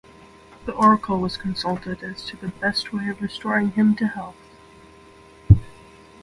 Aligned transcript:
The 0.65 0.73
oracle 0.73 1.19
was 1.19 1.37
consulted 1.37 2.01
as 2.01 2.23
to 2.25 2.35
the 2.35 2.47
best 2.47 2.91
way 2.91 3.07
of 3.09 3.21
restoring 3.21 3.69
him 3.73 3.95
to 3.97 4.07
health. 4.07 4.35